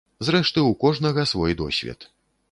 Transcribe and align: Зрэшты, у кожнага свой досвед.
Зрэшты, 0.27 0.61
у 0.69 0.71
кожнага 0.83 1.25
свой 1.33 1.53
досвед. 1.59 2.09